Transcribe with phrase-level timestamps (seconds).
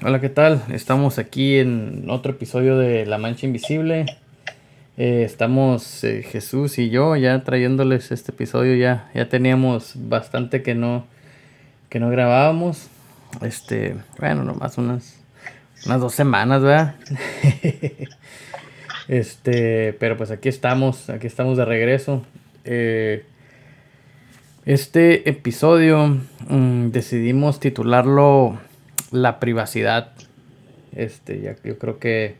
[0.00, 0.62] Hola, ¿qué tal?
[0.70, 4.06] Estamos aquí en otro episodio de La Mancha Invisible.
[4.96, 8.76] Eh, estamos eh, Jesús y yo ya trayéndoles este episodio.
[8.76, 11.04] Ya, ya teníamos bastante que no,
[11.88, 12.88] que no grabábamos.
[13.42, 15.20] Este, bueno, nomás unas,
[15.84, 16.94] unas dos semanas, ¿verdad?
[19.08, 22.24] este, pero pues aquí estamos, aquí estamos de regreso.
[22.64, 23.24] Eh,
[24.64, 26.18] este episodio
[26.48, 28.58] mm, decidimos titularlo
[29.10, 30.12] La privacidad.
[30.92, 32.36] Este, ya yo creo que,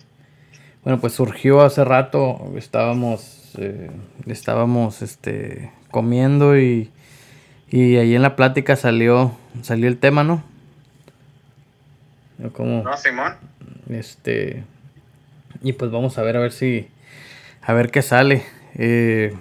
[0.84, 3.90] bueno, pues surgió hace rato, estábamos, eh,
[4.26, 6.90] estábamos, este, comiendo y,
[7.70, 10.42] y ahí en la plática salió, salió el tema, ¿no?
[12.52, 13.34] Como, no, Simón.
[13.90, 14.64] Este,
[15.62, 16.88] y pues vamos a ver, a ver si,
[17.62, 18.42] a ver qué sale.
[18.76, 19.34] Eh,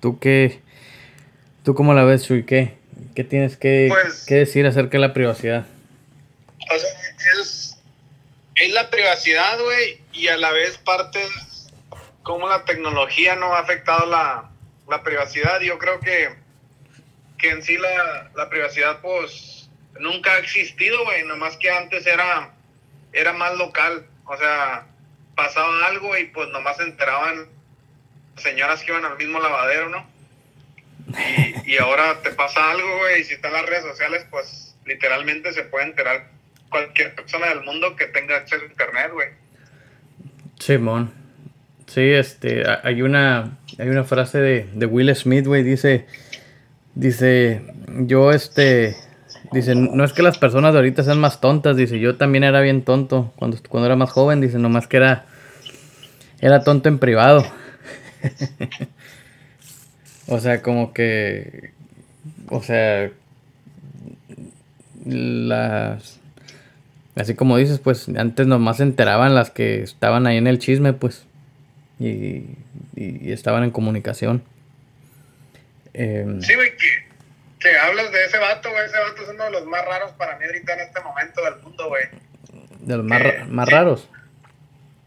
[0.00, 0.60] ¿Tú qué,
[1.64, 2.44] ¿Tú cómo la ves, Shui?
[2.44, 2.74] ¿Qué,
[3.14, 5.66] qué tienes que, pues, decir acerca de la privacidad?
[6.70, 6.90] O sea,
[7.40, 7.78] es,
[8.54, 11.20] es la privacidad, güey, y a la vez parte
[12.22, 14.50] cómo la tecnología no ha afectado la,
[14.88, 15.60] la privacidad.
[15.60, 16.30] Yo creo que,
[17.38, 22.54] que en sí la, la privacidad, pues, nunca ha existido, güey, nomás que antes era,
[23.12, 24.06] era más local.
[24.26, 24.86] O sea,
[25.34, 27.48] pasaba algo y pues nomás se enteraban
[28.36, 30.06] señoras que iban al mismo lavadero, ¿no?
[31.64, 35.64] Y, ahora te pasa algo, güey, y si están las redes sociales, pues literalmente se
[35.64, 36.30] puede enterar
[36.68, 39.28] cualquier persona del mundo que tenga acceso a internet, güey.
[40.58, 41.12] Simón.
[41.86, 46.06] Sí, este, hay una, hay una frase de, de Will Smith, güey, dice,
[46.94, 47.62] dice,
[48.00, 48.94] yo, este,
[49.52, 52.60] dice, no es que las personas de ahorita sean más tontas, dice, yo también era
[52.60, 55.24] bien tonto cuando, cuando era más joven, dice, nomás que era,
[56.40, 57.42] era tonto en privado.
[60.28, 61.72] O sea, como que.
[62.50, 63.10] O sea.
[65.04, 66.20] Las.
[67.18, 70.92] Así como dices, pues antes nomás se enteraban las que estaban ahí en el chisme,
[70.92, 71.26] pues.
[71.98, 72.44] Y,
[72.94, 74.44] y, estaban en comunicación.
[75.94, 77.06] Em, sí, güey, que,
[77.58, 78.84] que, hablas de ese vato, güey.
[78.84, 81.56] Ese vato es uno de los más raros para mí ahorita en este momento del
[81.56, 82.04] mundo, güey.
[82.82, 84.08] De los más, más raros.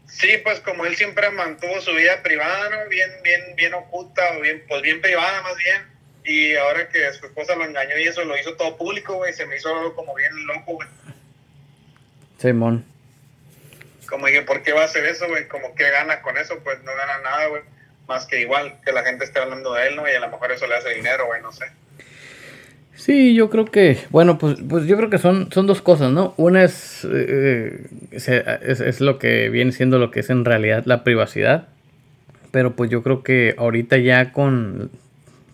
[0.06, 2.90] Sí, pues como él siempre mantuvo su vida privada, ¿no?
[2.90, 5.82] Bien, bien, bien oculta, bien, pues bien privada más bien.
[6.24, 9.46] Y ahora que su esposa lo engañó y eso lo hizo todo público, güey, se
[9.46, 10.88] me hizo como bien loco, güey.
[12.42, 12.84] Simón.
[14.08, 15.48] Como dije, ¿por qué va a hacer eso, güey?
[15.48, 17.62] Como que gana con eso, pues no gana nada, güey.
[18.08, 20.06] Más que igual que la gente esté hablando de él, ¿no?
[20.06, 21.66] Y a lo mejor eso le hace dinero, güey, no sé.
[22.94, 26.34] Sí, yo creo que, bueno, pues, pues yo creo que son, son dos cosas, ¿no?
[26.36, 31.68] Una es, eh, es, lo que viene siendo lo que es en realidad la privacidad,
[32.50, 34.90] pero pues yo creo que ahorita ya con,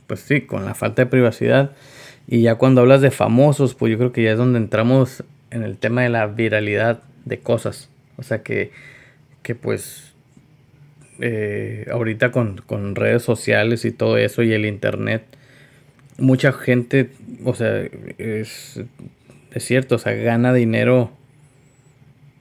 [0.06, 1.71] pues sí, con la falta de privacidad
[2.27, 5.62] y ya cuando hablas de famosos, pues yo creo que ya es donde entramos en
[5.62, 8.70] el tema de la viralidad de cosas, o sea que,
[9.42, 10.12] que pues
[11.20, 15.25] eh, ahorita con, con redes sociales y todo eso y el internet,
[16.19, 17.10] mucha gente,
[17.44, 17.84] o sea,
[18.19, 18.81] es,
[19.53, 21.12] es cierto, o sea, gana dinero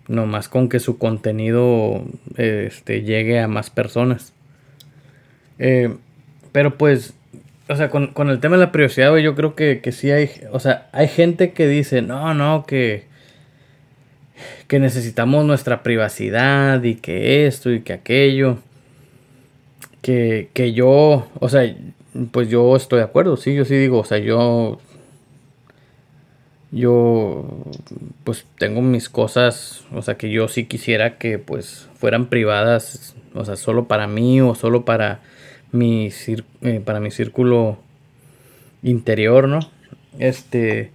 [0.08, 2.04] nomás con que su contenido
[2.38, 4.34] este, llegue a más personas.
[5.60, 5.96] Eh,
[6.52, 7.14] pero pues,
[7.70, 10.60] o sea, con, el tema de la privacidad, yo creo que, que sí hay, o
[10.60, 13.06] sea, hay gente que dice, no, no, que,
[14.68, 18.58] que necesitamos nuestra privacidad y que esto y que aquello.
[20.02, 21.76] Que, que yo, o sea,
[22.32, 24.80] pues yo estoy de acuerdo, sí, yo sí digo, o sea, yo
[26.72, 27.46] yo
[28.24, 33.46] pues tengo mis cosas, o sea, que yo sí quisiera que pues fueran privadas, o
[33.46, 35.22] sea, solo para mí o solo para
[35.72, 36.12] mi
[36.62, 37.78] eh, para mi círculo
[38.84, 39.60] interior, ¿no?
[40.20, 40.92] Este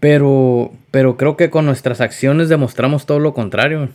[0.00, 3.88] pero pero creo que con nuestras acciones demostramos todo lo contrario.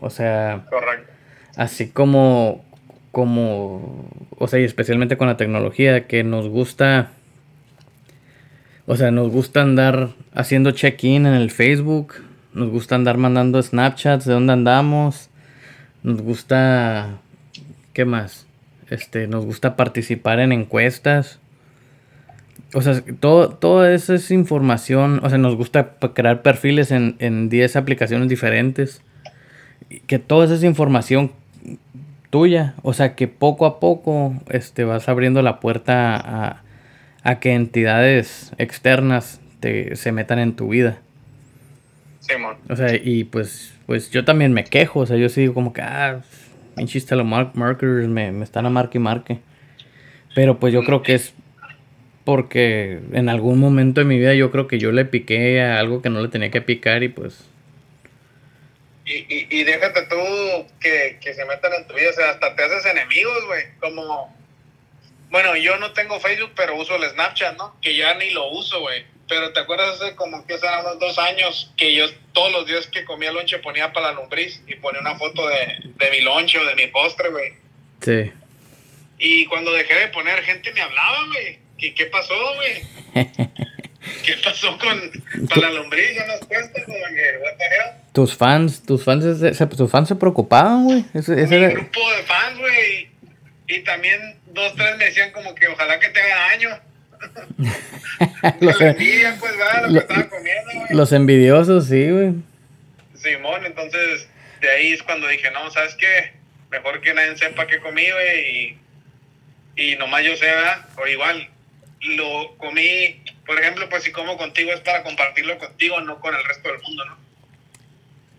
[0.00, 1.12] O sea, Correcto.
[1.56, 2.64] así como
[3.12, 4.08] como,
[4.38, 7.10] o sea, y especialmente con la tecnología, que nos gusta,
[8.86, 12.14] o sea, nos gusta andar haciendo check-in en el Facebook,
[12.54, 15.28] nos gusta andar mandando Snapchats de dónde andamos,
[16.02, 17.18] nos gusta,
[17.92, 18.46] ¿qué más?
[18.90, 21.38] Este, nos gusta participar en encuestas.
[22.74, 27.48] O sea, todo, toda esa es información, o sea, nos gusta crear perfiles en, en
[27.48, 29.02] 10 aplicaciones diferentes.
[30.06, 31.32] Que toda esa información
[32.30, 32.74] tuya.
[32.82, 36.62] O sea que poco a poco este, vas abriendo la puerta a,
[37.22, 40.98] a que entidades externas te, se metan en tu vida.
[42.20, 42.34] Sí,
[42.68, 45.00] O sea, y pues, pues yo también me quejo.
[45.00, 46.20] O sea, yo sí digo como que, ah,
[46.80, 47.06] pinches
[47.54, 49.38] marketers me, me están a marque y marque.
[50.34, 51.34] Pero pues yo creo que es
[52.24, 56.00] porque en algún momento de mi vida yo creo que yo le piqué a algo
[56.00, 57.44] que no le tenía que picar y pues...
[59.04, 60.16] Y, y, y déjate tú
[60.80, 64.34] que, que se metan en tu vida, o sea, hasta te haces enemigos, güey, como...
[65.30, 67.76] Bueno, yo no tengo Facebook, pero uso el Snapchat, ¿no?
[67.80, 69.04] Que ya ni lo uso, güey.
[69.28, 72.88] Pero te acuerdas hace como que eran unos dos años que yo todos los días
[72.88, 76.58] que comía lonche ponía para la lombriz y ponía una foto de, de mi lonche
[76.58, 77.52] o de mi postre, güey.
[78.00, 78.32] Sí.
[79.18, 81.58] Y cuando dejé de poner, gente me hablaba, güey.
[81.78, 82.82] ¿Qué, qué pasó, güey?
[84.24, 86.14] ¿Qué pasó con para la lombriz?
[86.16, 88.00] Ya nos cuesta hell?
[88.12, 91.04] Tus fans, tus fans, se, se- tus fans se preocupaban, güey.
[91.14, 93.10] Ese, ese Mi era- grupo de fans, güey.
[93.68, 96.80] Y también dos, tres me decían como que ojalá que te haga daño.
[98.60, 102.32] los, envidia, pues, va, lo que lo- comiendo, los envidiosos, sí, güey.
[103.14, 104.28] Simón, entonces
[104.60, 106.32] de ahí es cuando dije, no, ¿sabes qué?
[106.70, 108.78] Mejor que nadie sepa qué comí, güey,
[109.76, 110.86] y, y nomás yo ¿verdad?
[110.96, 111.48] O igual,
[112.00, 116.44] lo comí, por ejemplo, pues si como contigo es para compartirlo contigo, no con el
[116.44, 117.18] resto del mundo, ¿no?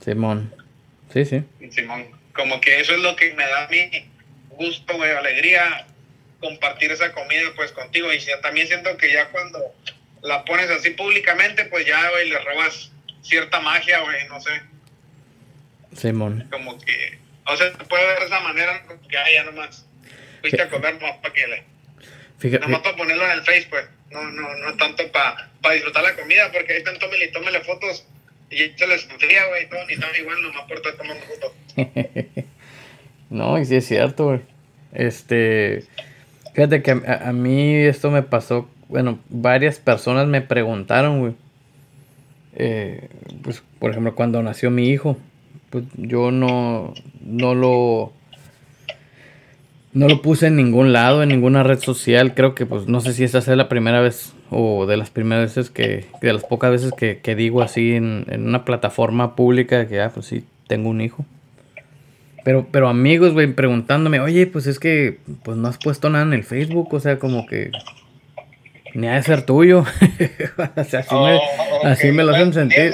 [0.04, 0.54] Simón.
[1.14, 1.44] Sí, sí.
[1.72, 4.10] Simón, como que eso es lo que me da mi
[4.50, 5.86] gusto, güey, alegría,
[6.42, 9.60] compartir esa comida, pues, contigo, y si- también siento que ya cuando
[10.22, 12.92] la pones así públicamente, pues ya, güey, le robas
[13.22, 14.50] cierta magia, güey, no sé.
[15.96, 16.48] Simón.
[16.52, 19.86] como que, o sea, se puede ver de esa manera, como que, ah, ya nomás,
[20.42, 21.64] fuiste a comer nomás para que le,
[22.40, 26.16] Fíjate, nomás para ponerlo en el Face, pues, no, no, no tanto para disfrutar la
[26.16, 28.06] comida, porque ahí me y tómele fotos,
[28.50, 31.52] y se les enfría, güey, todo, ni están igual, nomás por estar tomando fotos.
[33.30, 34.42] No, y sí es cierto, güey.
[34.94, 35.86] Este,
[36.54, 41.34] fíjate que a, a mí esto me pasó, bueno, varias personas me preguntaron, güey.
[42.54, 43.08] Eh,
[43.44, 45.18] pues, por ejemplo, cuando nació mi hijo,
[45.70, 48.12] pues yo no, no lo,
[49.94, 52.34] no lo puse en ningún lado, en ninguna red social.
[52.34, 55.56] Creo que, pues, no sé si esta es la primera vez o de las primeras
[55.56, 59.88] veces que, de las pocas veces que, que digo así en, en una plataforma pública
[59.88, 61.26] que, ah, pues sí, tengo un hijo.
[62.44, 66.34] Pero, pero amigos, güey, preguntándome, oye, pues es que pues no has puesto nada en
[66.34, 67.72] el Facebook, o sea, como que
[68.94, 69.80] ni ha de ser tuyo.
[70.76, 72.94] o sea, así, me, Oh, así me lo hacen sentir.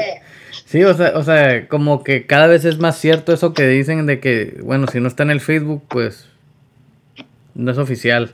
[0.66, 4.06] Sí, o sea, o sea, como que cada vez es más cierto eso que dicen
[4.06, 6.28] de que, bueno, si no está en el Facebook, pues
[7.56, 8.34] no es oficial.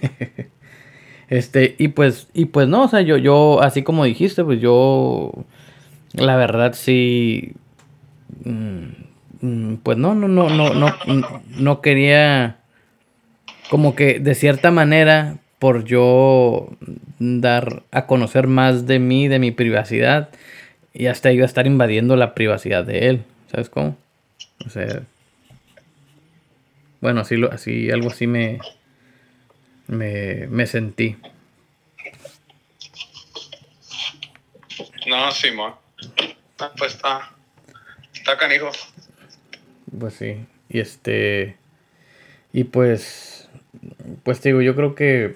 [1.28, 5.32] este, y pues, y pues no, o sea, yo, yo, así como dijiste, pues yo,
[6.12, 7.54] la verdad sí,
[8.44, 8.81] mm,
[9.82, 12.58] pues no, no, no, no, no, no, no quería,
[13.70, 16.68] como que de cierta manera, por yo
[17.18, 20.28] dar a conocer más de mí, de mi privacidad,
[20.94, 23.96] y hasta iba a estar invadiendo la privacidad de él, ¿sabes cómo?
[24.64, 25.02] O sea,
[27.00, 28.60] bueno, así, lo, así algo así me,
[29.88, 31.16] me, me sentí.
[35.08, 35.74] No, Simón.
[36.60, 37.32] Ah, pues está,
[38.14, 38.70] está canijo.
[39.98, 40.46] Pues sí.
[40.68, 41.56] Y este.
[42.52, 43.48] Y pues.
[44.24, 45.34] Pues te digo, yo creo que.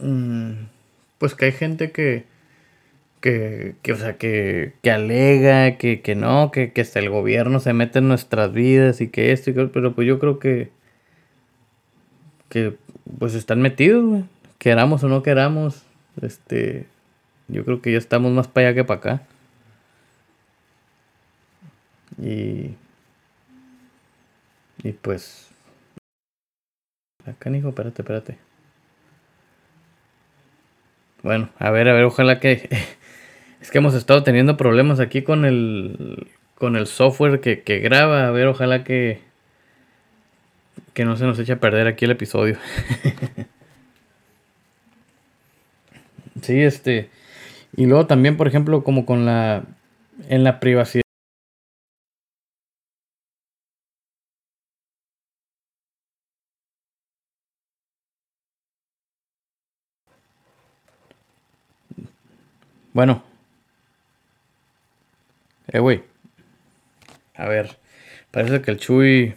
[0.00, 0.52] mm,
[1.18, 2.24] pues que hay gente que.
[3.20, 7.60] Que, que o sea, que, que alega, que, que no, que, que hasta el gobierno
[7.60, 10.70] se mete en nuestras vidas y que esto y que, pero pues yo creo que.
[12.48, 12.74] Que
[13.18, 14.24] pues están metidos, güey.
[14.58, 15.84] Queramos o no queramos.
[16.22, 16.86] Este.
[17.48, 19.22] Yo creo que ya estamos más para allá que para acá.
[22.22, 22.74] Y.
[24.82, 25.50] Y pues.
[27.26, 28.38] Acá, hijo, espérate, espérate.
[31.22, 32.68] Bueno, a ver, a ver, ojalá que.
[33.60, 36.28] Es que hemos estado teniendo problemas aquí con el.
[36.54, 38.26] Con el software que, que graba.
[38.26, 39.20] A ver, ojalá que.
[40.94, 42.56] Que no se nos eche a perder aquí el episodio.
[46.42, 47.10] sí, este.
[47.76, 49.64] Y luego también, por ejemplo, como con la.
[50.28, 51.02] En la privacidad.
[62.92, 63.22] Bueno.
[65.68, 66.02] Eh, güey.
[67.34, 67.76] A ver.
[68.30, 69.34] Parece que el Chuy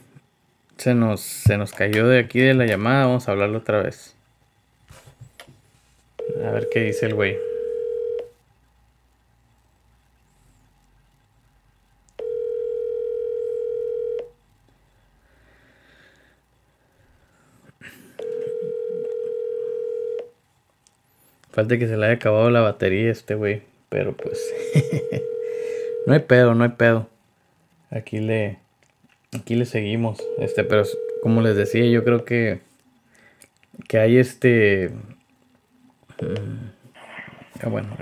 [0.78, 3.06] se nos, se nos cayó de aquí de la llamada.
[3.06, 4.16] Vamos a hablarlo otra vez.
[6.44, 7.38] A ver qué dice el güey.
[21.64, 23.62] Falta que se le haya acabado la batería este güey.
[23.88, 24.38] Pero pues.
[26.08, 27.08] no hay pedo, no hay pedo.
[27.90, 28.60] Aquí le.
[29.34, 30.22] Aquí le seguimos.
[30.40, 30.84] Este, pero
[31.22, 32.60] como les decía, yo creo que.
[33.88, 34.92] Que hay este.
[37.62, 37.96] Ah, bueno.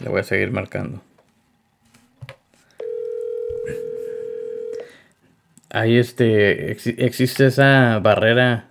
[0.00, 1.00] Le voy a seguir marcando.
[5.70, 8.68] Ahí este, existe esa barrera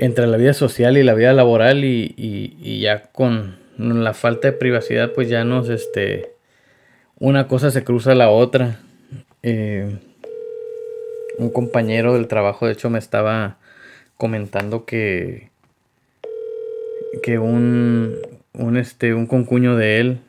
[0.00, 5.12] entre la vida social y la vida laboral y, ya con la falta de privacidad
[5.12, 6.32] pues ya nos este
[7.18, 8.80] una cosa se cruza a la otra.
[9.42, 9.98] Eh,
[11.36, 13.58] un compañero del trabajo de hecho me estaba
[14.16, 15.50] comentando que
[17.22, 18.16] que un
[18.54, 20.20] un este un concuño de él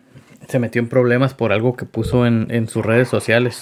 [0.49, 3.61] se metió en problemas por algo que puso en, en sus redes sociales.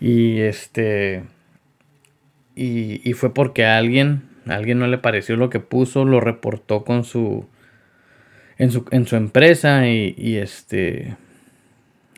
[0.00, 1.24] Y este
[2.54, 7.04] y, y fue porque alguien alguien no le pareció lo que puso, lo reportó con
[7.04, 7.46] su
[8.58, 11.16] en su, en su empresa y, este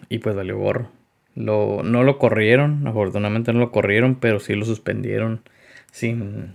[0.08, 0.90] y pues valió gorro.
[1.34, 5.42] Lo, no lo corrieron, afortunadamente no lo corrieron, pero sí lo suspendieron
[5.90, 6.54] sin,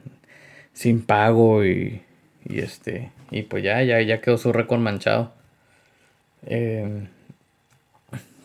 [0.74, 2.02] sin pago y,
[2.46, 5.34] y este y pues ya, ya, ya quedó su récord manchado.
[6.46, 7.08] Em,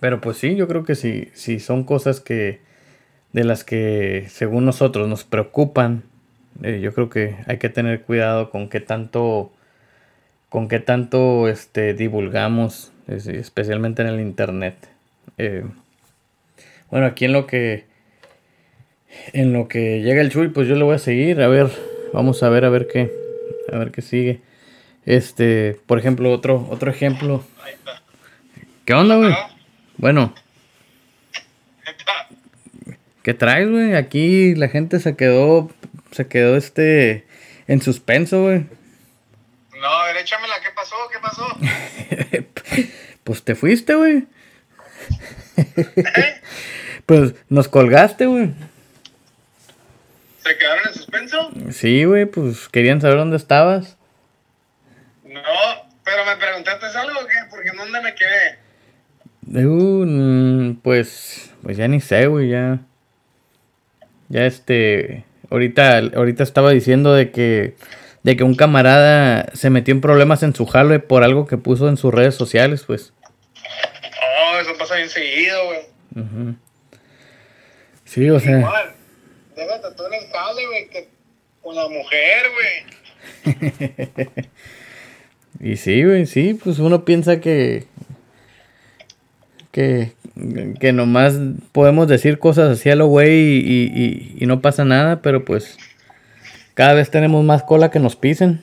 [0.00, 2.60] pero pues sí, yo creo que sí, sí son cosas que
[3.32, 6.04] de las que según nosotros nos preocupan
[6.62, 9.52] eh, yo creo que hay que tener cuidado con qué tanto
[10.48, 14.74] con qué tanto este divulgamos especialmente en el internet.
[15.38, 15.64] Eh,
[16.90, 17.84] bueno aquí en lo que
[19.32, 21.68] en lo que llega el Chuy pues yo le voy a seguir a ver
[22.12, 23.12] vamos a ver a ver qué
[23.72, 24.40] a ver qué sigue.
[25.04, 27.44] Este por ejemplo otro otro ejemplo.
[28.84, 29.34] Qué onda güey
[29.98, 30.34] bueno.
[33.22, 33.94] ¿Qué traes, güey?
[33.94, 35.70] Aquí la gente se quedó
[36.12, 37.26] se quedó este
[37.66, 38.66] en suspenso, güey.
[39.80, 40.96] No, a ver, échamela, ¿qué pasó?
[41.12, 41.46] ¿Qué pasó?
[43.24, 44.26] pues te fuiste, güey.
[45.56, 46.40] ¿Eh?
[47.06, 48.52] Pues nos colgaste, güey.
[50.40, 51.50] ¿Se quedaron en suspenso?
[51.70, 53.96] Sí, güey, pues querían saber dónde estabas.
[55.24, 55.40] No,
[56.04, 57.36] pero me preguntaste algo o qué?
[57.48, 58.58] Porque ¿dónde me quedé?
[59.64, 62.80] Uh, pues, pues ya ni sé, güey, ya.
[64.28, 65.24] Ya este.
[65.50, 67.74] Ahorita, ahorita estaba diciendo de que,
[68.22, 71.88] de que un camarada se metió en problemas en su jale por algo que puso
[71.88, 73.12] en sus redes sociales, pues.
[73.62, 75.80] Oh, eso pasa bien seguido, güey.
[78.04, 78.58] Sí, o sea.
[78.58, 78.92] Igual,
[79.54, 81.08] déjate tú en el jale, güey, que
[81.62, 82.96] con la mujer, güey.
[85.72, 87.86] y sí, güey, sí, pues uno piensa que,
[89.72, 90.12] que,
[90.78, 91.34] que nomás
[91.72, 95.78] podemos decir cosas así a lo güey y, y, no pasa nada, pero pues
[96.74, 98.62] cada vez tenemos más cola que nos pisen.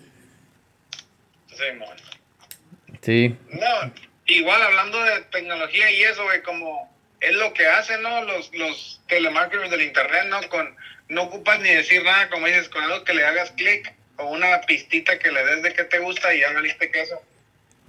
[3.02, 3.36] Sí.
[3.52, 3.94] No,
[4.28, 6.90] igual hablando de tecnología y eso, güey, como
[7.20, 8.24] es lo que hacen, ¿no?
[8.24, 10.42] Los, los telemarketers del internet, ¿no?
[10.50, 10.76] Con,
[11.10, 14.62] no ocupas ni decir nada, como dices, con algo que le hagas clic o una
[14.62, 17.22] pistita que le des de que te gusta y ya valiste queso.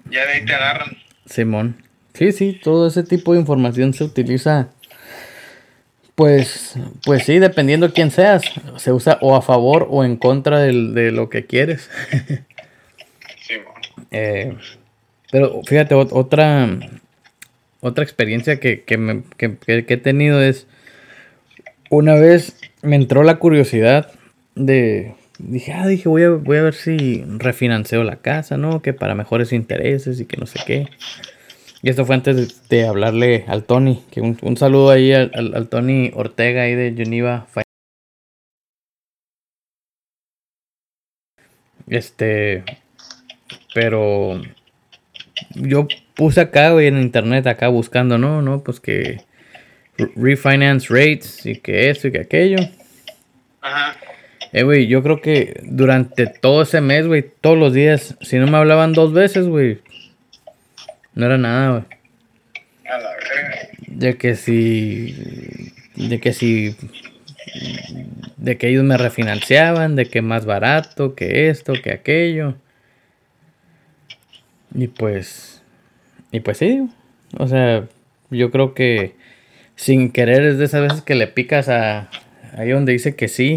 [0.07, 0.97] Ya de ahí te agarran.
[1.27, 1.84] Simón.
[2.15, 4.69] Sí, sí, todo ese tipo de información se utiliza,
[6.15, 8.45] pues, pues sí, dependiendo quién seas,
[8.77, 11.91] se usa o a favor o en contra de lo que quieres.
[13.43, 13.55] sí,
[14.13, 14.57] eh,
[15.33, 16.79] pero fíjate, otra,
[17.81, 20.69] otra experiencia que, que, que, he tenido es,
[21.91, 24.13] una vez me entró la curiosidad
[24.55, 28.83] de, dije, ah, dije, voy a, voy a ver si refinanceo la casa, ¿no?
[28.83, 30.89] Que para mejores intereses y que no sé qué.
[31.85, 34.03] Y esto fue antes de, hablarle al Tony.
[34.11, 37.47] Que un, saludo ahí al, Tony Ortega ahí de Geneva.
[41.87, 42.65] Este.
[43.75, 44.41] Pero.
[45.51, 48.41] Yo puse acá, güey, en internet, acá buscando, ¿no?
[48.41, 49.21] No, pues que.
[50.17, 52.61] Refinance rates y que eso y que aquello.
[53.61, 53.95] Ajá.
[54.55, 58.47] Eh, güey, yo creo que durante todo ese mes, güey, todos los días, si no
[58.47, 59.81] me hablaban dos veces, güey,
[61.15, 61.85] no era nada, güey.
[62.89, 63.11] A la
[63.87, 65.73] De que si.
[65.95, 66.77] De que si.
[68.37, 72.57] De que ellos me refinanciaban, de que más barato, que esto, que aquello.
[74.75, 75.63] Y pues.
[76.33, 76.89] Y pues sí.
[77.39, 77.87] O sea,
[78.31, 79.15] yo creo que
[79.77, 82.11] sin querer es de esas veces que le picas a.
[82.57, 83.55] Ahí donde dice que sí.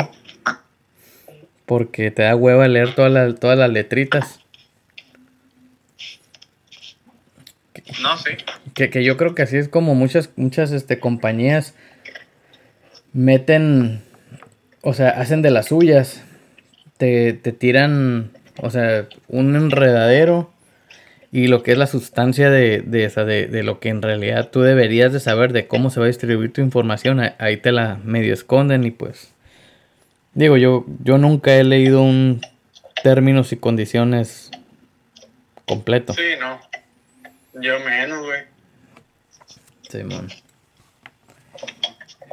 [1.66, 4.47] Porque te da hueva leer todas todas las letritas.
[8.02, 8.32] No, sí.
[8.74, 11.74] Que, yo creo que así es como muchas, muchas este, compañías
[13.14, 14.02] meten,
[14.82, 16.24] o sea, hacen de las suyas.
[16.98, 20.52] Te, tiran, o sea, un enredadero
[21.32, 24.50] y lo que es la sustancia de, de, esa, de, de, lo que en realidad
[24.50, 28.00] tú deberías de saber de cómo se va a distribuir tu información, ahí te la
[28.04, 29.32] medio esconden y pues
[30.34, 32.42] digo yo yo nunca he leído un
[33.04, 34.50] términos y condiciones
[35.66, 36.14] completo.
[36.14, 36.60] Sí, no.
[37.62, 38.44] Yo menos, güey.
[39.90, 40.32] Simón.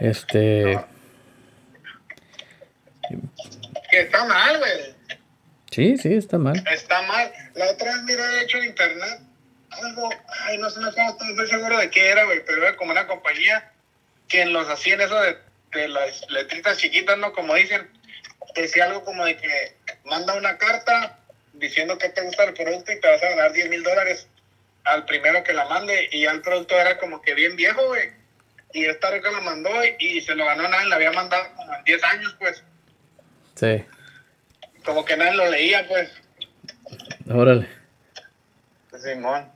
[0.00, 0.78] Este.
[3.90, 4.94] Que está mal, güey.
[5.70, 6.62] Sí, sí, está mal.
[6.70, 7.32] Está mal.
[7.54, 9.20] La otra vez miré, de hecho, en internet
[9.82, 10.10] algo,
[10.44, 13.72] ay, no sé, no estoy seguro de qué era, güey, pero era como una compañía
[14.28, 15.36] que los hacían eso de,
[15.72, 17.32] de las letritas chiquitas, ¿no?
[17.32, 17.88] Como dicen,
[18.54, 21.18] decía algo como de que manda una carta
[21.54, 24.28] diciendo que te gusta el producto y te vas a ganar 10 mil dólares
[24.84, 28.10] al primero que la mande y ya el producto era como que bien viejo, güey.
[28.72, 31.84] Y esta que lo mandó y, se lo ganó nadie, le había mandado como en
[31.84, 32.62] 10 años, pues.
[33.54, 33.84] Sí.
[34.84, 36.10] Como que nadie lo leía, pues.
[37.30, 37.68] Órale.
[38.98, 39.48] Simón.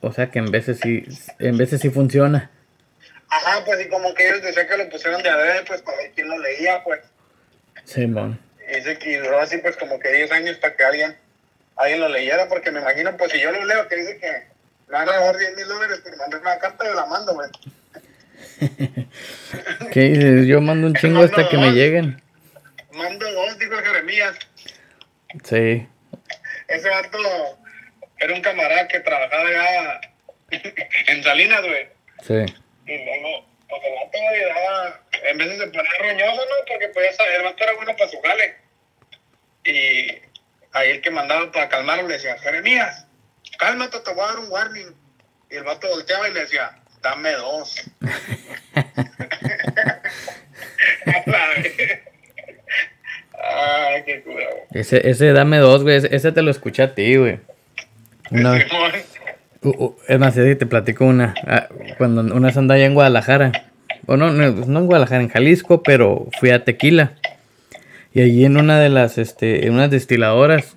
[0.00, 1.04] O, sea que en veces sí,
[1.38, 2.50] en veces sí funciona.
[3.28, 6.12] Ajá, pues y como que ellos decían que lo pusieron de adrede, pues para ver
[6.14, 7.00] quién lo leía, pues.
[7.84, 8.38] Simón.
[8.68, 11.16] Y dice que duró así pues como que 10 años para que alguien,
[11.76, 14.30] alguien lo leyera, porque me imagino, pues si yo lo leo, que dice que
[14.88, 17.48] me van a dar 10 mil dólares por mandarme una carta, yo la mando, güey.
[19.92, 20.46] ¿Qué dices?
[20.46, 22.22] Yo mando un chingo hasta que me lleguen.
[22.92, 24.34] Mando dos, dijo Jeremías.
[25.44, 25.86] Sí.
[26.68, 27.18] Ese vato
[28.18, 30.00] era un camarada que trabajaba allá
[31.08, 31.88] en Salinas, güey.
[32.22, 32.54] Sí.
[32.86, 35.00] Y luego, pues el vato le daba,
[35.30, 36.66] en vez de se ponía roñoso, ¿no?
[36.68, 38.56] Porque podía saber, el vato era bueno para su jale.
[39.64, 40.21] Y
[40.72, 43.06] ahí el que mandaba para calmarlo le decía, Jeremías,
[43.58, 44.94] cálmate, te voy a dar un warning.
[45.50, 47.90] Y el vato volteaba y le decía, dame dos.
[53.44, 55.96] Ay, qué cura, Ese, ese dame dos, güey.
[55.96, 57.40] Ese, te lo escuché a ti, güey.
[59.62, 61.34] Uh, uh, es más, te platico una.
[61.46, 63.52] Ah, cuando una vez andaba en Guadalajara.
[64.06, 67.16] O no, no, en Guadalajara, en Jalisco, pero fui a Tequila.
[68.14, 70.76] Y allí en una de las, este, en unas destiladoras,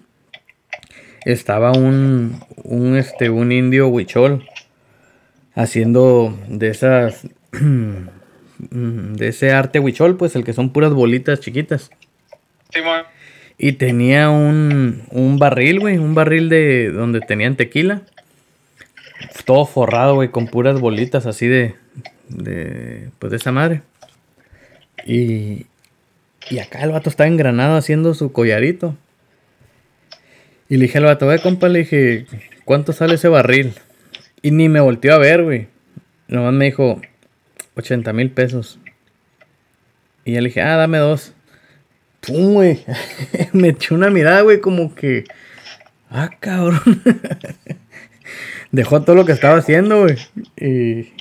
[1.26, 4.48] estaba un, un, este, un indio huichol
[5.56, 7.28] haciendo de esas,
[8.60, 11.90] de ese arte huichol, pues el que son puras bolitas chiquitas.
[13.58, 18.04] Y tenía un, un barril, güey, un barril de donde tenían tequila.
[19.46, 21.76] Todo forrado, güey, con puras bolitas así de,
[22.28, 23.82] de, pues de esa madre.
[25.06, 25.68] Y,
[26.50, 28.96] y acá el vato estaba engranado haciendo su collarito.
[30.70, 32.26] Y le dije al vato, güey, compa, le dije,
[32.66, 33.74] ¿cuánto sale ese barril?
[34.42, 35.68] Y ni me volteó a ver, güey.
[36.28, 37.02] Nomás me dijo,
[37.76, 38.80] 80 mil pesos.
[40.24, 41.34] Y yo le dije, ah, dame dos.
[42.22, 42.84] Pum, güey.
[43.54, 45.26] me echó una mirada, güey, como que.
[46.10, 46.82] Ah, cabrón.
[48.72, 50.18] Dejó todo lo que estaba haciendo, güey.
[50.58, 51.14] Y.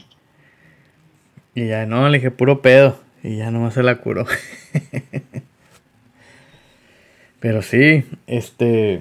[1.55, 3.04] Y ya no, le dije puro pedo.
[3.25, 4.25] Y ya nomás se la curó.
[7.41, 9.01] Pero sí, este.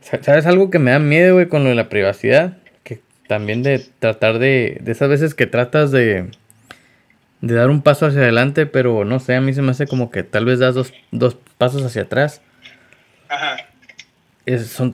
[0.00, 2.58] ¿Sabes algo que me da miedo, güey, con lo de la privacidad?
[2.84, 4.78] Que también de tratar de.
[4.82, 6.30] De esas veces que tratas de
[7.40, 10.10] de dar un paso hacia adelante, pero no sé, a mí se me hace como
[10.10, 12.40] que tal vez das dos, dos pasos hacia atrás.
[13.28, 13.56] Ajá.
[14.46, 14.92] Es, son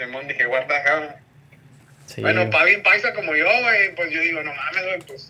[0.00, 2.22] Simón dije, what the hell.
[2.22, 5.28] Bueno, para bien paisa como yo, güey, pues yo digo, no mames, güey, pues.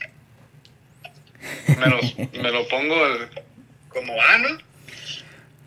[1.78, 2.96] Me, los, me lo pongo
[3.88, 4.48] como va, ¿no?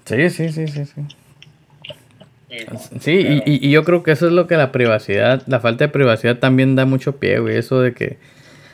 [0.05, 1.01] Sí, sí, sí, sí, sí.
[2.99, 5.89] Sí, y, y, yo creo que eso es lo que la privacidad, la falta de
[5.89, 7.57] privacidad también da mucho pie, güey.
[7.57, 8.17] Eso de que,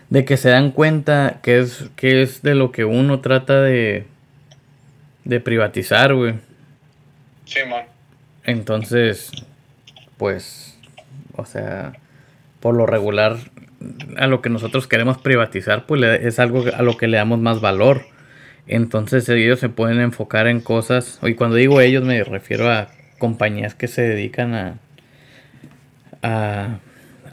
[0.10, 4.06] de que se dan cuenta que es, que es de lo que uno trata de,
[5.24, 6.36] de privatizar, güey.
[7.46, 7.86] Sí, man.
[8.44, 9.32] Entonces,
[10.20, 10.78] pues,
[11.36, 11.94] o sea,
[12.60, 13.38] por lo regular,
[14.18, 17.62] a lo que nosotros queremos privatizar, pues es algo a lo que le damos más
[17.62, 18.04] valor.
[18.68, 23.74] Entonces ellos se pueden enfocar en cosas, y cuando digo ellos me refiero a compañías
[23.74, 24.78] que se dedican a,
[26.22, 26.80] a,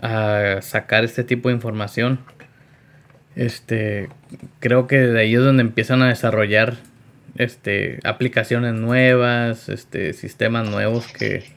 [0.00, 2.20] a sacar este tipo de información.
[3.34, 4.08] Este,
[4.60, 6.76] creo que de ahí es donde empiezan a desarrollar
[7.36, 11.55] este, aplicaciones nuevas, este, sistemas nuevos que,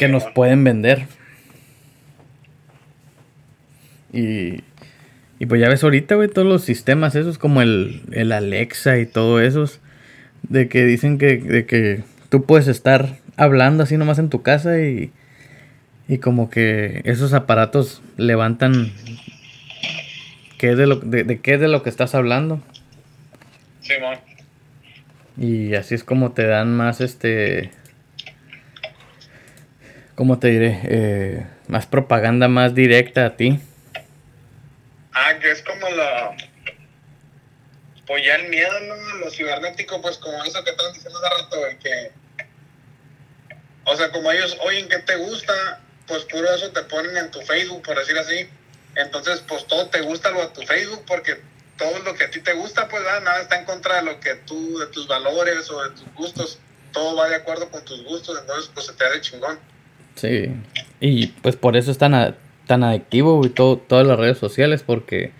[0.00, 1.04] que nos pueden vender.
[4.14, 4.62] Y,
[5.38, 9.04] y pues ya ves ahorita, güey, todos los sistemas esos como el, el Alexa y
[9.04, 9.78] todo esos,
[10.42, 14.80] de que dicen que, de que tú puedes estar hablando así nomás en tu casa
[14.80, 15.12] y,
[16.08, 18.90] y como que esos aparatos levantan
[20.56, 22.62] qué de, lo, de, de qué es de lo que estás hablando.
[25.36, 27.70] Y así es como te dan más, este,
[30.20, 30.78] ¿cómo te diré?
[30.84, 33.58] Eh, más propaganda más directa a ti.
[35.14, 36.36] Ah, que es como la...
[38.06, 39.14] Pues ya el miedo, ¿no?
[39.16, 42.12] Lo cibernético, pues como eso que estaban diciendo hace rato, que...
[43.84, 47.40] O sea, como ellos oyen que te gusta, pues puro eso te ponen en tu
[47.40, 48.46] Facebook, por decir así.
[48.96, 51.40] Entonces, pues todo te gusta lo a tu Facebook porque
[51.78, 54.34] todo lo que a ti te gusta, pues nada está en contra de lo que
[54.34, 56.58] tú, de tus valores o de tus gustos,
[56.92, 59.69] todo va de acuerdo con tus gustos, entonces pues se te hace chingón.
[60.20, 60.52] Sí,
[61.00, 65.32] y pues por eso es tan, tan adictivo y todo, todas las redes sociales, porque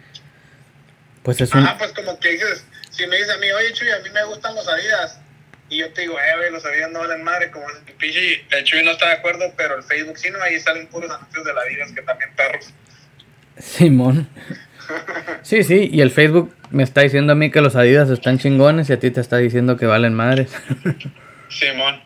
[1.23, 1.65] pues es un...
[1.65, 4.25] Ajá, pues como que dices, si me dices a mí, oye Chuy, a mí me
[4.25, 5.21] gustan los Adidas,
[5.69, 8.83] y yo te digo, eh, los Adidas no valen madre, como el pinche, el Chuy
[8.83, 10.41] no está de acuerdo, pero el Facebook sí, ¿no?
[10.41, 12.73] Ahí salen puros anuncios de la Adidas que también perros.
[13.59, 14.31] Simón.
[15.43, 18.89] Sí, sí, y el Facebook me está diciendo a mí que los Adidas están chingones
[18.89, 20.51] y a ti te está diciendo que valen madres.
[21.51, 22.01] Simón,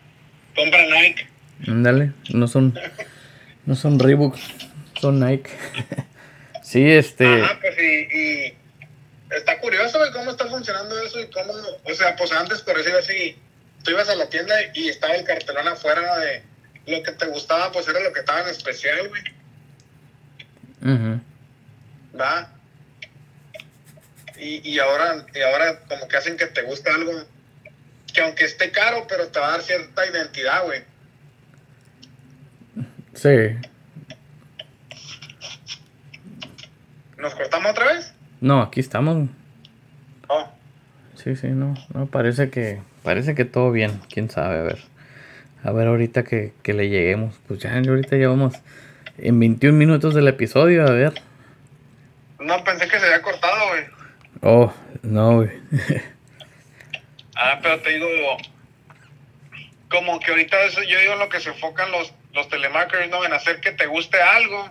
[0.56, 1.33] compra Nike.
[1.66, 2.78] Ándale, no son,
[3.66, 4.36] no son Reebok,
[5.00, 5.50] son Nike.
[6.62, 7.42] sí, este.
[7.42, 8.54] Ajá, pues y, y
[9.30, 12.94] está curioso de cómo está funcionando eso y cómo, o sea, pues antes, por decir
[12.94, 13.36] así,
[13.82, 16.42] tú ibas a la tienda y estaba el cartelón afuera de
[16.86, 19.22] lo que te gustaba, pues era lo que estaba en especial, güey.
[22.18, 22.50] ¿Va?
[24.38, 27.12] y, y, ahora, y ahora como que hacen que te guste algo
[28.12, 30.82] que aunque esté caro, pero te va a dar cierta identidad, güey.
[33.14, 33.56] Sí.
[37.16, 38.14] ¿Nos cortamos otra vez?
[38.40, 39.28] No, aquí estamos.
[40.28, 40.48] Oh.
[41.14, 44.78] Sí, sí, no, no, parece que, parece que todo bien, quién sabe, a ver.
[45.62, 48.54] A ver ahorita que, que le lleguemos, pues ya ahorita llevamos
[49.16, 51.14] en 21 minutos del episodio, a ver.
[52.40, 53.84] No, pensé que se había cortado, güey.
[54.42, 54.72] Oh,
[55.02, 55.50] no, güey.
[57.36, 58.06] ah, pero te digo,
[59.88, 63.24] como que ahorita eso, yo digo lo que se enfocan los, los telemarketers, ¿no?
[63.24, 64.70] En hacer que te guste algo,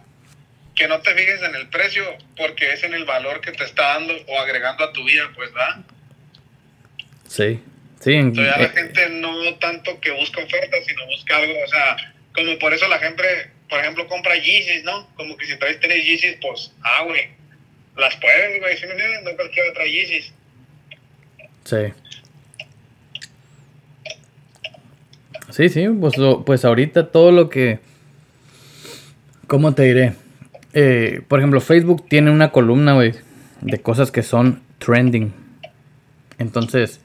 [0.76, 2.04] que no te fijes en el precio,
[2.38, 5.52] porque es en el valor que te está dando o agregando a tu vida, pues,
[5.54, 5.78] ¿verdad?
[7.28, 7.60] Sí,
[7.99, 8.13] sí.
[8.13, 12.60] En, ya la gente no tanto que busca ofertas, sino busca algo, o sea, como
[12.60, 13.23] por eso la gente,
[13.69, 15.10] por ejemplo, compra Yeezys, ¿no?
[15.15, 17.43] Como que si traes tener Yeezys, pues, ah, güey
[17.97, 20.34] las puedes, güey, si me entiendes, no cualquier otra Yeezys.
[21.65, 21.93] Sí.
[25.54, 26.16] Sí, sí, pues,
[26.48, 27.80] pues ahorita todo lo que...
[29.46, 30.13] ¿Cómo te diré?
[30.74, 33.13] Eh, por ejemplo, Facebook tiene una columna, güey,
[33.62, 35.32] de cosas que son trending.
[36.39, 37.02] Entonces,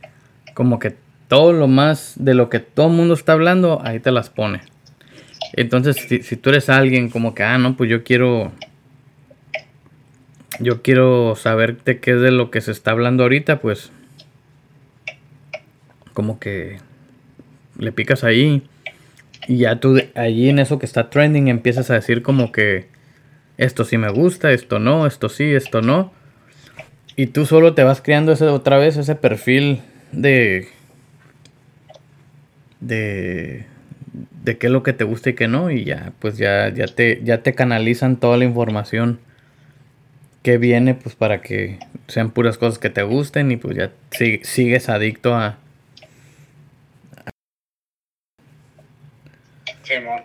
[0.54, 0.96] como que
[1.28, 4.62] todo lo más de lo que todo el mundo está hablando, ahí te las pone.
[5.52, 8.50] Entonces, si, si, tú eres alguien como que, ah, no, pues yo quiero
[10.58, 13.92] yo quiero saber de qué es de lo que se está hablando ahorita, pues
[16.14, 16.78] como que
[17.78, 18.62] le picas ahí
[19.46, 22.86] y ya tú allí en eso que está trending empiezas a decir como que
[23.56, 26.12] esto sí me gusta, esto no, esto sí, esto no.
[27.16, 29.80] Y tú solo te vas creando ese, otra vez ese perfil
[30.12, 30.68] de
[32.80, 33.66] de
[34.44, 36.86] de qué es lo que te gusta y qué no y ya pues ya ya
[36.86, 39.18] te ya te canalizan toda la información
[40.42, 43.90] que viene pues para que sean puras cosas que te gusten y pues ya
[44.42, 45.58] sigues adicto a...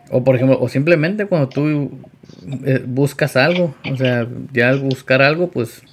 [0.09, 1.91] o por ejemplo, o simplemente cuando tú
[2.65, 5.83] eh, buscas algo, o sea, ya al buscar algo pues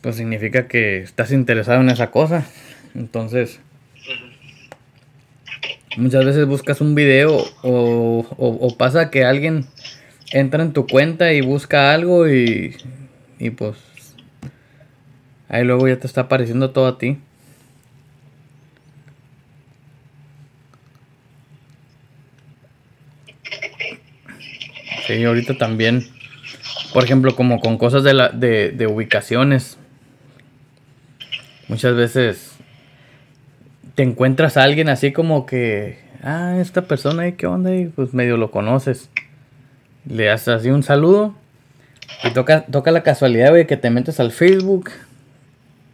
[0.00, 2.46] pues significa que estás interesado en esa cosa.
[2.94, 3.60] Entonces,
[5.96, 9.66] muchas veces buscas un video o, o, o pasa que alguien
[10.32, 12.76] entra en tu cuenta y busca algo y,
[13.38, 13.76] y pues
[15.50, 17.18] Ahí luego ya te está apareciendo todo a ti.
[25.10, 26.06] Sí, ahorita también.
[26.92, 29.76] Por ejemplo, como con cosas de, la, de, de ubicaciones.
[31.68, 32.56] Muchas veces
[33.94, 37.74] te encuentras a alguien así como que, ah, esta persona, ¿qué onda?
[37.74, 39.10] Y pues medio lo conoces.
[40.06, 41.34] Le haces así un saludo.
[42.24, 44.90] Y toca, toca la casualidad, güey, que te metes al Facebook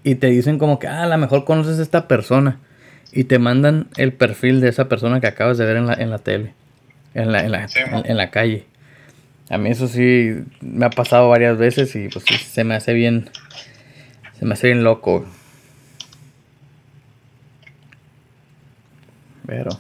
[0.05, 2.59] y te dicen como que, ah, a lo mejor conoces a esta persona.
[3.13, 6.11] Y te mandan el perfil de esa persona que acabas de ver en la, en
[6.11, 6.55] la tele,
[7.15, 7.67] en la, en la,
[8.05, 8.67] en, la calle.
[9.49, 12.93] A mí eso sí me ha pasado varias veces y pues sí, se me hace
[12.93, 13.31] bien,
[14.39, 15.25] se me hace bien loco.
[19.47, 19.71] Pero,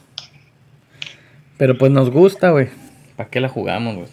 [1.58, 2.68] pero pues nos gusta, güey.
[3.16, 4.08] ¿Para qué la jugamos, güey?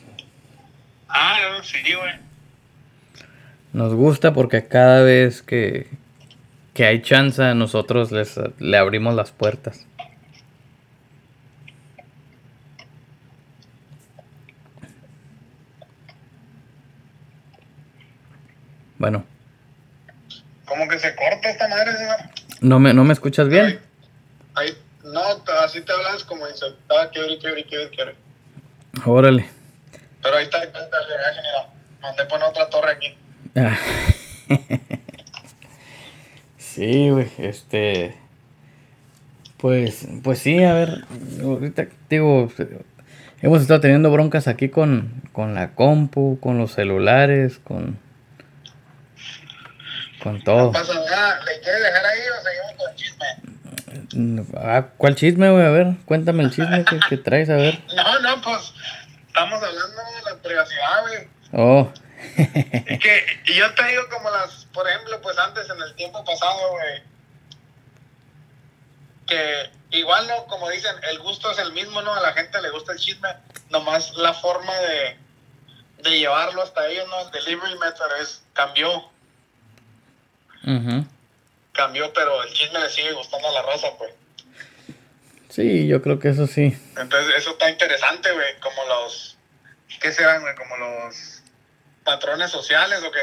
[1.07, 2.13] Ah, sí, güey.
[3.73, 5.87] Nos gusta porque cada vez que,
[6.73, 9.85] que hay chance, nosotros les, le abrimos las puertas.
[19.03, 19.25] Bueno.
[20.63, 21.91] Como que se corta esta madre,
[22.61, 23.81] ¿No me, ¿No me escuchas bien?
[24.55, 25.21] Ahí, no,
[25.61, 28.15] así te hablas como dice, estaba quiere, quiere, quiere, quiere.
[29.05, 29.49] Órale.
[30.21, 31.67] Pero ahí está, ahí está, mira,
[32.01, 33.17] mandé poner otra torre aquí.
[33.57, 33.77] Ah.
[36.57, 38.15] sí, güey, este...
[39.57, 41.03] Pues, pues sí, a ver,
[41.41, 42.49] ahorita digo,
[43.41, 48.01] hemos estado teniendo broncas aquí con, con la compu, con los celulares, con
[50.23, 50.57] con todo.
[50.57, 51.43] No pasa nada.
[51.43, 54.57] ¿Le quieres dejar ahí o seguimos con el chisme?
[54.57, 55.65] Ah, ¿Cuál chisme, güey?
[55.65, 57.79] A ver, cuéntame el chisme que, traes, a ver.
[57.95, 58.73] No, no, pues
[59.27, 61.27] estamos hablando de la privacidad, güey.
[61.51, 61.91] Oh.
[62.35, 67.03] que yo te digo como las, por ejemplo, pues antes en el tiempo pasado, güey,
[69.27, 72.13] que igual no, como dicen, el gusto es el mismo, ¿no?
[72.13, 73.29] A la gente le gusta el chisme,
[73.69, 75.17] nomás la forma de,
[76.03, 77.19] de llevarlo hasta ellos, ¿no?
[77.21, 79.12] El delivery method es, cambió.
[81.73, 84.13] Cambió, pero el chisme le sigue gustando a la raza, pues.
[85.49, 86.75] Sí, yo creo que eso sí.
[86.99, 88.47] Entonces, eso está interesante, güey.
[88.59, 89.37] Como los.
[90.01, 90.55] ¿Qué serán, güey?
[90.55, 91.43] Como los
[92.03, 93.19] patrones sociales o qué.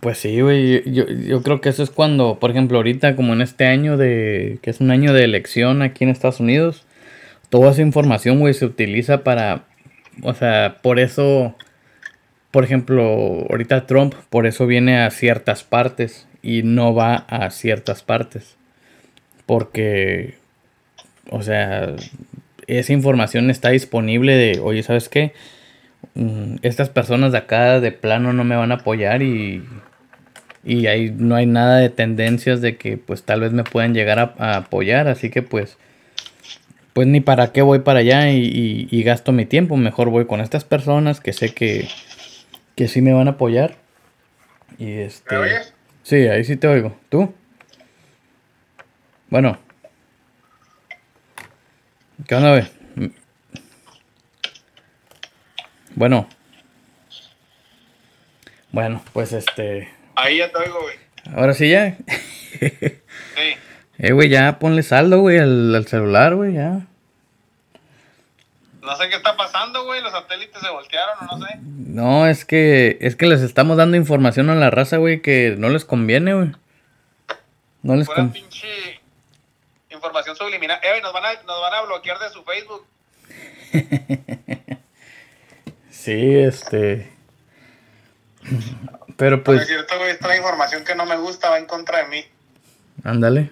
[0.00, 0.90] Pues sí, güey.
[0.90, 4.58] Yo, yo creo que eso es cuando, por ejemplo, ahorita, como en este año de.
[4.62, 6.86] que es un año de elección aquí en Estados Unidos,
[7.50, 9.64] toda esa información, güey, se utiliza para.
[10.22, 11.54] O sea, por eso
[12.50, 18.02] por ejemplo, ahorita Trump por eso viene a ciertas partes y no va a ciertas
[18.02, 18.56] partes.
[19.46, 20.34] Porque,
[21.30, 21.94] o sea,
[22.66, 25.32] esa información está disponible de, oye, ¿sabes qué?
[26.14, 29.62] Mm, estas personas de acá de plano no me van a apoyar y,
[30.64, 34.18] y ahí no hay nada de tendencias de que pues tal vez me puedan llegar
[34.38, 35.06] a, apoyar.
[35.08, 35.78] Así que pues,
[36.94, 39.76] pues ni para qué voy para allá y, y gasto mi tiempo.
[39.76, 41.88] Mejor voy con estas personas que sé que
[42.80, 43.76] que sí me van a apoyar.
[44.78, 45.34] Y este.
[45.34, 45.74] ¿Me oyes?
[46.02, 46.98] Sí, ahí sí te oigo.
[47.10, 47.34] ¿Tú?
[49.28, 49.58] Bueno.
[52.26, 53.12] ¿Qué onda, güey?
[55.94, 56.26] Bueno.
[58.72, 59.90] Bueno, pues este.
[60.14, 60.96] Ahí ya te oigo, güey.
[61.36, 61.98] Ahora sí ya.
[62.56, 62.72] sí.
[64.02, 66.86] Eh, güey, ya ponle saldo, güey, al, al celular, güey, ya.
[68.82, 70.00] No sé qué está pasando, güey.
[70.00, 71.58] Los satélites se voltearon o no sé.
[71.62, 75.68] No, es que es que les estamos dando información a la raza, güey, que no
[75.68, 76.52] les conviene, güey.
[77.82, 78.32] No les conviene.
[78.32, 79.00] pinche
[79.90, 80.80] información subliminal.
[80.82, 82.86] Eh, nos van, a, nos van a bloquear de su Facebook.
[85.90, 87.12] sí, este.
[89.16, 89.62] Pero pues.
[89.62, 92.24] es cierto, güey, esta información que no me gusta va en contra de mí.
[93.04, 93.50] Ándale.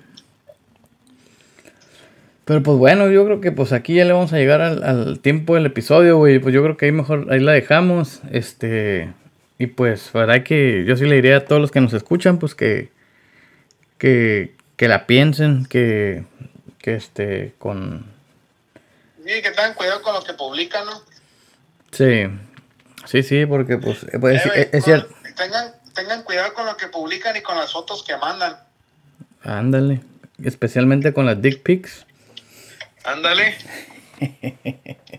[2.49, 5.55] Pero pues bueno, yo creo que pues aquí ya le vamos a llegar al, tiempo
[5.55, 6.39] del episodio, güey.
[6.39, 8.23] Pues yo creo que ahí mejor, ahí la dejamos.
[8.31, 9.13] Este,
[9.59, 12.55] y pues, verdad que yo sí le diría a todos los que nos escuchan, pues
[12.55, 12.91] que,
[13.99, 16.25] que, que la piensen, que,
[16.79, 18.07] que este, con...
[19.27, 21.03] Sí, que tengan cuidado con lo que publican, ¿no?
[21.93, 22.31] Sí,
[23.05, 25.15] sí, sí, porque pues, pues eh, es, cierto.
[25.37, 28.57] Tengan, tengan cuidado con lo que publican y con las fotos que mandan.
[29.43, 30.01] Ándale,
[30.43, 32.07] especialmente con las dick pics.
[33.05, 33.55] Ándale.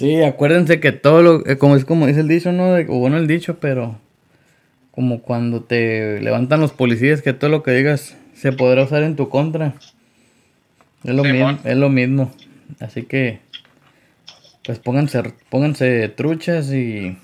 [0.00, 2.72] Sí, acuérdense que todo lo, eh, como es como dice el dicho, ¿no?
[2.76, 4.00] O bueno el dicho, pero
[4.92, 9.14] como cuando te levantan los policías que todo lo que digas se podrá usar en
[9.14, 9.74] tu contra.
[11.04, 12.34] Es lo, mismo, es lo mismo.
[12.80, 13.40] Así que,
[14.64, 17.18] pues pónganse, pónganse truchas y,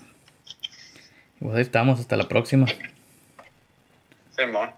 [1.41, 2.67] Pues ahí estamos, hasta la próxima.
[4.37, 4.71] Simón.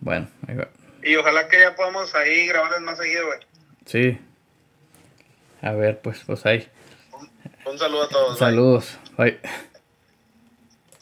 [0.00, 0.68] Bueno, ahí va.
[1.02, 3.38] Y ojalá que ya podamos ahí grabarles más seguido, güey.
[3.88, 4.18] Sí.
[5.62, 6.68] A ver, pues, pues ahí.
[7.18, 8.28] Un, un saludo a todos.
[8.28, 8.38] bye.
[8.38, 8.98] Saludos.
[9.16, 9.38] Bye.